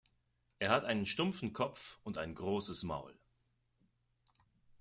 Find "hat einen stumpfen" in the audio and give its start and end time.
0.71-1.53